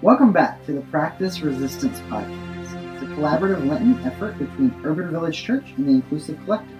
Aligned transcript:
Welcome 0.00 0.30
back 0.30 0.64
to 0.66 0.72
the 0.72 0.80
Practice 0.82 1.40
Resistance 1.40 1.98
Podcast. 2.02 2.94
It's 2.94 3.02
a 3.02 3.06
collaborative 3.16 3.66
Lenten 3.66 3.98
effort 4.06 4.38
between 4.38 4.72
Urban 4.84 5.10
Village 5.10 5.42
Church 5.42 5.72
and 5.76 5.88
the 5.88 5.90
Inclusive 5.90 6.38
Collective. 6.44 6.78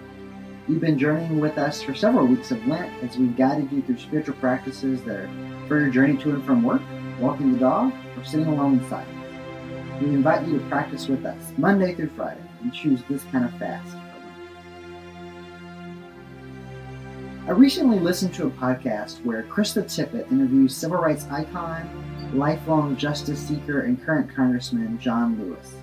You've 0.69 0.83
been 0.83 0.97
journeying 0.97 1.41
with 1.41 1.59
us 1.59 1.83
for 1.83 1.97
several 1.97 2.29
weeks 2.29 2.53
of 2.53 2.65
Lent 2.69 2.93
as 3.03 3.19
we've 3.19 3.37
guided 3.37 3.73
you 3.73 3.83
through 3.83 3.99
spiritual 3.99 4.37
practices 4.37 5.03
that 5.03 5.17
are 5.17 5.31
for 5.67 5.81
your 5.81 5.91
journey 5.91 6.17
to 6.19 6.31
and 6.31 6.45
from 6.45 6.63
work, 6.63 6.81
walking 7.19 7.53
the 7.53 7.59
dog, 7.59 7.93
or 8.17 8.25
sitting 8.25 8.47
alone 8.47 8.79
in 8.79 8.89
silence. 8.89 10.01
We 10.01 10.11
invite 10.11 10.47
you 10.47 10.57
to 10.57 10.65
practice 10.67 11.09
with 11.09 11.27
us 11.27 11.53
Monday 11.57 11.97
through 11.97 12.11
Friday 12.11 12.49
and 12.63 12.73
choose 12.73 13.03
this 13.11 13.25
kind 13.33 13.45
of 13.45 13.53
fast. 13.59 13.97
I 17.49 17.53
recently 17.53 17.99
listened 17.99 18.35
to 18.35 18.47
a 18.47 18.51
podcast 18.51 19.25
where 19.25 19.43
Krista 19.45 19.83
Tippett 19.83 20.31
interviews 20.31 20.77
civil 20.77 20.99
rights 20.99 21.27
icon, 21.31 21.89
lifelong 22.35 22.95
justice 22.95 23.41
seeker, 23.41 23.81
and 23.81 24.05
current 24.05 24.29
Congressman 24.31 24.99
John 24.99 25.41
Lewis. 25.41 25.77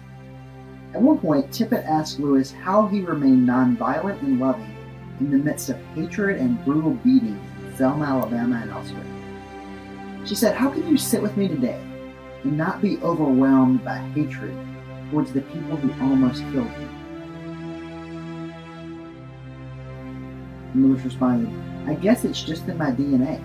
At 0.94 1.02
one 1.02 1.18
point, 1.18 1.50
Tippett 1.50 1.84
asked 1.88 2.20
Lewis 2.20 2.52
how 2.52 2.86
he 2.86 3.02
remained 3.02 3.50
nonviolent 3.50 4.22
and 4.22 4.40
loving 4.40 4.76
in 5.20 5.32
the 5.32 5.40
midst 5.40 5.70
of 5.70 5.84
hatred 5.96 6.38
and 6.38 6.64
brutal 6.64 6.92
beatings 6.92 7.42
in 7.64 7.76
Selma, 7.76 8.06
Alabama, 8.06 8.60
and 8.62 8.70
elsewhere. 8.70 10.24
She 10.24 10.36
said, 10.36 10.54
How 10.54 10.70
can 10.70 10.88
you 10.88 10.98
sit 10.98 11.20
with 11.20 11.36
me 11.36 11.48
today 11.48 11.82
and 12.44 12.56
not 12.56 12.80
be 12.80 13.00
overwhelmed 13.00 13.84
by 13.84 13.98
hatred 14.14 14.56
towards 15.10 15.34
the 15.34 15.42
people 15.42 15.78
who 15.78 16.04
almost 16.04 16.44
killed 16.52 16.70
you? 16.80 17.05
Lewis 20.84 21.04
responded, 21.04 21.50
I 21.90 21.94
guess 21.94 22.26
it's 22.26 22.42
just 22.42 22.68
in 22.68 22.78
my 22.78 22.92
DNA. 22.92 23.40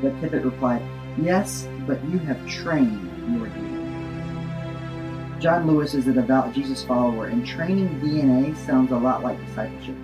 But 0.00 0.14
Tippett 0.20 0.44
replied, 0.44 0.82
Yes, 1.20 1.68
but 1.86 2.04
you 2.08 2.18
have 2.18 2.46
trained 2.46 3.10
your 3.32 3.46
DNA. 3.46 5.40
John 5.40 5.66
Lewis 5.66 5.94
is 5.94 6.06
a 6.06 6.12
devout 6.12 6.52
Jesus 6.52 6.84
follower, 6.84 7.26
and 7.26 7.46
training 7.46 7.88
DNA 8.00 8.56
sounds 8.66 8.92
a 8.92 8.96
lot 8.96 9.22
like 9.22 9.38
discipleship. 9.46 9.96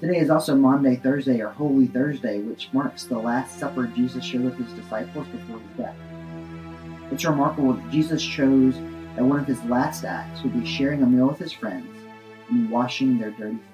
Today 0.00 0.18
is 0.18 0.30
also 0.30 0.56
Maundy, 0.56 0.96
Thursday, 0.96 1.40
or 1.40 1.50
Holy 1.50 1.86
Thursday, 1.86 2.40
which 2.40 2.70
marks 2.72 3.04
the 3.04 3.18
Last 3.18 3.58
Supper 3.58 3.86
Jesus 3.86 4.24
shared 4.24 4.44
with 4.44 4.56
his 4.56 4.72
disciples 4.72 5.26
before 5.28 5.58
his 5.58 5.76
death. 5.76 5.96
It's 7.12 7.24
remarkable 7.24 7.74
that 7.74 7.90
Jesus 7.90 8.22
chose 8.22 8.76
that 9.16 9.24
one 9.24 9.40
of 9.40 9.46
his 9.46 9.62
last 9.64 10.04
acts 10.04 10.42
would 10.42 10.58
be 10.58 10.66
sharing 10.66 11.02
a 11.02 11.06
meal 11.06 11.26
with 11.26 11.38
his 11.38 11.52
friends 11.52 11.99
and 12.50 12.70
washing 12.70 13.18
their 13.18 13.30
dirty 13.30 13.56
feet. 13.56 13.64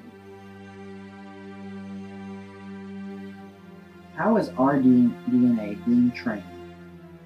How 4.15 4.37
is 4.37 4.49
our 4.59 4.79
DNA 4.79 5.85
being 5.85 6.11
trained 6.13 6.45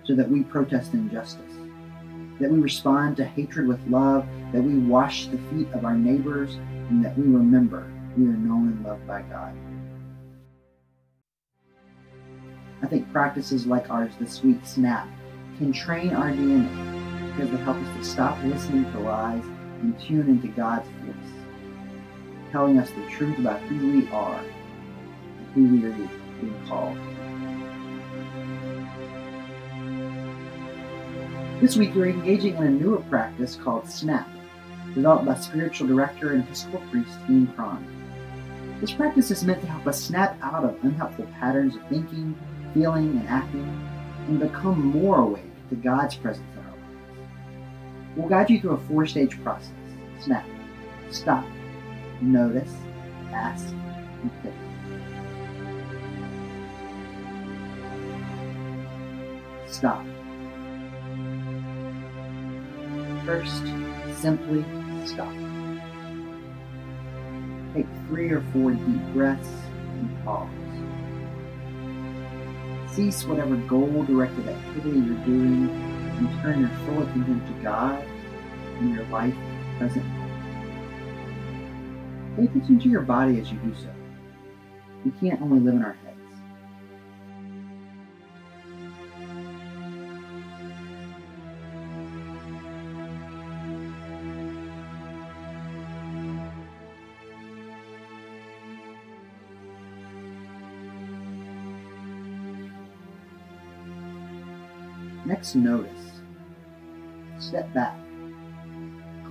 so 0.04 0.14
that 0.14 0.28
we 0.28 0.42
protest 0.42 0.92
injustice? 0.92 1.52
That 2.40 2.50
we 2.50 2.58
respond 2.58 3.16
to 3.18 3.24
hatred 3.24 3.68
with 3.68 3.86
love, 3.86 4.26
that 4.52 4.62
we 4.62 4.78
wash 4.78 5.26
the 5.26 5.38
feet 5.50 5.68
of 5.72 5.84
our 5.84 5.96
neighbors, 5.96 6.54
and 6.88 7.04
that 7.04 7.16
we 7.16 7.24
remember 7.24 7.90
we 8.16 8.24
are 8.24 8.32
known 8.32 8.68
and 8.68 8.84
loved 8.84 9.06
by 9.06 9.22
God. 9.22 9.54
I 12.82 12.86
think 12.86 13.12
practices 13.12 13.66
like 13.66 13.90
ours 13.90 14.12
this 14.18 14.42
week, 14.42 14.58
SNAP, 14.64 15.06
can 15.58 15.72
train 15.72 16.14
our 16.14 16.30
DNA 16.30 17.30
because 17.30 17.50
they 17.50 17.58
help 17.58 17.76
us 17.76 17.96
to 17.96 18.04
stop 18.04 18.42
listening 18.44 18.90
to 18.92 19.00
lies 19.00 19.44
and 19.82 19.98
tune 20.00 20.28
into 20.28 20.48
God's 20.48 20.88
voice, 20.88 21.39
telling 22.50 22.78
us 22.78 22.90
the 22.90 23.06
truth 23.10 23.38
about 23.38 23.60
who 23.62 23.92
we 23.92 24.08
are 24.08 24.38
and 24.38 25.52
who 25.54 25.76
we 25.76 25.84
are 25.86 25.92
being 25.92 26.66
called. 26.66 26.96
This 31.60 31.76
week, 31.76 31.94
we're 31.94 32.08
engaging 32.08 32.56
in 32.56 32.62
a 32.62 32.70
newer 32.70 33.02
practice 33.02 33.54
called 33.54 33.86
SNAP, 33.86 34.26
developed 34.94 35.26
by 35.26 35.34
spiritual 35.34 35.88
director 35.88 36.32
and 36.32 36.42
Episcopal 36.42 36.80
priest 36.90 37.18
Ian 37.28 37.48
Cron. 37.48 37.84
This 38.80 38.92
practice 38.92 39.30
is 39.30 39.44
meant 39.44 39.60
to 39.60 39.66
help 39.66 39.86
us 39.86 40.02
snap 40.02 40.38
out 40.42 40.64
of 40.64 40.82
unhelpful 40.82 41.26
patterns 41.38 41.76
of 41.76 41.82
thinking, 41.88 42.34
feeling, 42.72 43.10
and 43.10 43.28
acting, 43.28 43.68
and 44.26 44.40
become 44.40 44.86
more 44.86 45.18
awake 45.18 45.42
to 45.68 45.76
God's 45.76 46.14
presence 46.14 46.46
in 46.54 46.64
our 46.64 46.70
lives. 46.70 48.16
We'll 48.16 48.28
guide 48.28 48.48
you 48.48 48.58
through 48.58 48.72
a 48.72 48.78
four 48.88 49.06
stage 49.06 49.42
process 49.42 49.70
snap, 50.20 50.46
stop, 51.10 51.44
notice, 52.20 52.72
ask, 53.32 53.66
and 53.68 54.30
think. 54.42 54.54
Stop. 59.66 60.04
First, 63.24 63.64
simply 64.20 64.64
stop. 65.06 65.32
Take 67.74 67.86
three 68.08 68.30
or 68.30 68.42
four 68.52 68.72
deep 68.72 69.02
breaths 69.12 69.48
and 69.98 70.24
pause. 70.24 70.48
Cease 72.94 73.24
whatever 73.24 73.56
goal 73.56 74.02
directed 74.02 74.48
activity 74.48 74.98
you're 74.98 75.24
doing 75.24 75.70
and 76.18 76.42
turn 76.42 76.60
your 76.60 76.70
full 76.84 77.02
attention 77.02 77.40
to 77.46 77.62
God 77.62 78.04
and 78.80 78.94
your 78.94 79.04
life 79.06 79.34
present 79.78 80.04
Pay 82.40 82.46
attention 82.46 82.80
to 82.80 82.88
your 82.88 83.02
body 83.02 83.38
as 83.38 83.52
you 83.52 83.58
do 83.58 83.74
so. 83.74 83.90
We 85.04 85.10
can't 85.20 85.42
only 85.42 85.60
live 85.60 85.74
in 85.74 85.84
our 85.84 85.92
heads. 85.92 86.16
Next, 105.26 105.54
notice. 105.56 105.90
Step 107.38 107.70
back. 107.74 107.98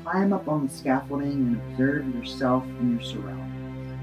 Climb 0.09 0.33
up 0.33 0.47
on 0.47 0.65
the 0.65 0.73
scaffolding 0.73 1.31
and 1.31 1.55
observe 1.71 2.15
yourself 2.15 2.63
and 2.63 2.99
your 2.99 3.07
surroundings. 3.07 3.93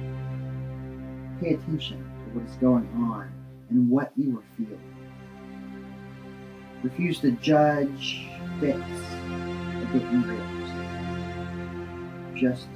Pay 1.41 1.55
attention 1.55 1.99
to 1.99 2.39
what 2.39 2.49
is 2.49 2.55
going 2.59 2.89
on 2.94 3.33
and 3.71 3.91
what 3.91 4.12
you 4.17 4.39
are 4.39 4.44
feeling. 4.56 4.78
Refuse 6.84 7.19
to 7.21 7.33
judge, 7.33 8.28
fix, 8.61 8.78
or 8.78 9.87
get 9.93 10.03
at. 10.31 10.47
Just 12.37 12.69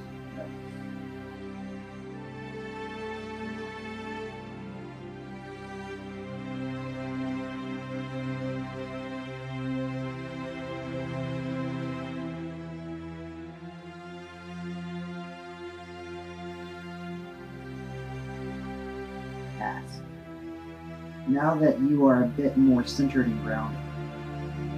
Now 21.27 21.55
that 21.55 21.79
you 21.79 22.05
are 22.07 22.23
a 22.23 22.27
bit 22.27 22.57
more 22.57 22.85
centered 22.85 23.27
and 23.27 23.41
grounded, 23.43 23.79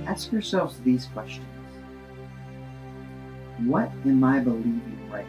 ask 0.08 0.32
yourselves 0.32 0.80
these 0.84 1.06
questions 1.08 1.48
What 3.60 3.92
am 4.06 4.24
I 4.24 4.40
believing 4.40 5.10
right 5.10 5.26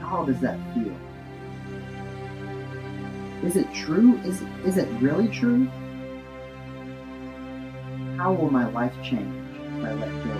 now? 0.00 0.08
How 0.08 0.24
does 0.24 0.40
that 0.40 0.58
feel? 0.74 0.96
Is 3.44 3.56
it 3.56 3.72
true? 3.74 4.18
Is, 4.24 4.42
is 4.64 4.78
it 4.78 4.88
really 5.00 5.28
true? 5.28 5.66
How 8.16 8.32
will 8.32 8.50
my 8.50 8.66
life 8.70 8.94
change 9.02 9.34
if 9.78 9.84
I 9.84 9.92
let 9.92 10.24
go 10.24 10.33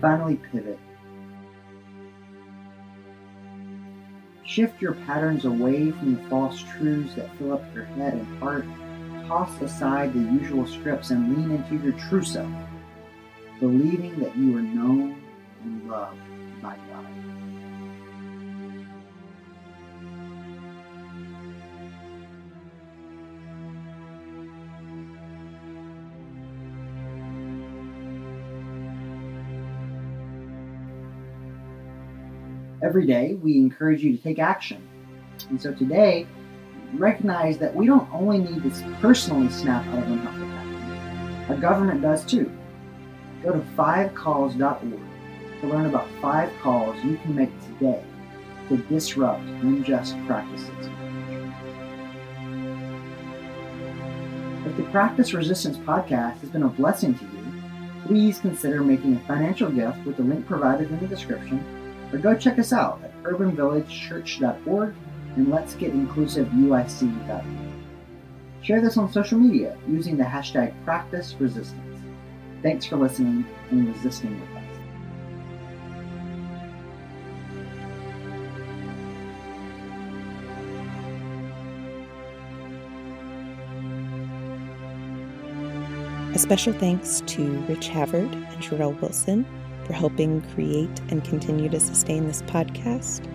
Finally, 0.00 0.36
pivot. 0.36 0.78
Shift 4.44 4.80
your 4.80 4.94
patterns 4.94 5.44
away 5.44 5.90
from 5.90 6.14
the 6.14 6.28
false 6.28 6.62
truths 6.62 7.14
that 7.16 7.34
fill 7.36 7.52
up 7.52 7.74
your 7.74 7.84
head 7.84 8.14
and 8.14 8.38
heart. 8.38 8.64
Toss 9.26 9.60
aside 9.60 10.14
the 10.14 10.20
usual 10.20 10.66
scripts 10.66 11.10
and 11.10 11.36
lean 11.36 11.50
into 11.50 11.84
your 11.84 11.92
true 12.08 12.24
self, 12.24 12.50
believing 13.60 14.18
that 14.20 14.34
you 14.36 14.56
are 14.56 14.62
known 14.62 15.22
and 15.62 15.88
loved 15.88 16.18
by 16.62 16.76
God. 16.90 17.37
Every 32.88 33.04
day, 33.04 33.34
we 33.34 33.58
encourage 33.58 34.02
you 34.02 34.16
to 34.16 34.22
take 34.22 34.38
action. 34.38 34.80
And 35.50 35.60
so 35.60 35.74
today, 35.74 36.26
recognize 36.94 37.58
that 37.58 37.76
we 37.76 37.84
don't 37.84 38.08
only 38.10 38.38
need 38.38 38.62
to 38.62 38.96
personally 39.02 39.50
snap 39.50 39.86
out 39.88 39.98
of 39.98 40.10
unhealthy 40.10 40.40
patterns, 40.40 41.50
our 41.50 41.56
government 41.56 42.00
does 42.00 42.24
too. 42.24 42.50
Go 43.42 43.52
to 43.52 43.58
fivecalls.org 43.76 45.00
to 45.60 45.66
learn 45.66 45.84
about 45.84 46.08
five 46.22 46.50
calls 46.62 46.96
you 47.04 47.18
can 47.18 47.34
make 47.36 47.50
today 47.66 48.02
to 48.70 48.78
disrupt 48.78 49.42
unjust 49.42 50.16
practices. 50.26 50.88
If 54.64 54.78
the 54.78 54.84
Practice 54.84 55.34
Resistance 55.34 55.76
podcast 55.76 56.40
has 56.40 56.48
been 56.48 56.62
a 56.62 56.68
blessing 56.68 57.12
to 57.18 57.24
you, 57.24 57.62
please 58.06 58.38
consider 58.38 58.82
making 58.82 59.16
a 59.16 59.20
financial 59.26 59.70
gift 59.70 59.98
with 60.06 60.16
the 60.16 60.22
link 60.22 60.46
provided 60.46 60.90
in 60.90 60.98
the 61.00 61.06
description, 61.06 61.62
or 62.12 62.18
go 62.18 62.36
check 62.36 62.58
us 62.58 62.72
out 62.72 63.00
at 63.02 63.22
urbanvillagechurch.org 63.22 64.94
and 65.36 65.50
let's 65.50 65.74
get 65.74 65.92
inclusiveuic.org. 65.92 67.44
Share 68.62 68.80
this 68.80 68.96
on 68.96 69.12
social 69.12 69.38
media 69.38 69.76
using 69.86 70.16
the 70.16 70.24
hashtag 70.24 70.74
Practice 70.84 71.34
Resistance. 71.38 72.00
Thanks 72.62 72.86
for 72.86 72.96
listening 72.96 73.44
and 73.70 73.94
resisting 73.94 74.40
with 74.40 74.48
us. 74.50 74.64
A 86.34 86.38
special 86.38 86.72
thanks 86.72 87.22
to 87.26 87.58
Rich 87.68 87.88
Havard 87.88 88.32
and 88.32 88.62
Jarrell 88.62 89.00
Wilson 89.00 89.46
for 89.88 89.94
helping 89.94 90.42
create 90.52 91.00
and 91.08 91.24
continue 91.24 91.70
to 91.70 91.80
sustain 91.80 92.26
this 92.26 92.42
podcast. 92.42 93.26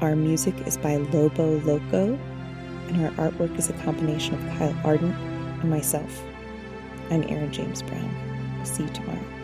Our 0.00 0.16
music 0.16 0.54
is 0.66 0.76
by 0.76 0.96
Lobo 0.96 1.60
Loco, 1.60 2.18
and 2.88 3.06
our 3.06 3.30
artwork 3.30 3.56
is 3.56 3.70
a 3.70 3.72
combination 3.74 4.34
of 4.34 4.58
Kyle 4.58 4.76
Arden 4.84 5.12
and 5.12 5.70
myself. 5.70 6.20
I'm 7.10 7.22
Aaron 7.28 7.52
James 7.52 7.80
Brown. 7.80 8.56
We'll 8.56 8.66
see 8.66 8.82
you 8.82 8.88
tomorrow. 8.88 9.41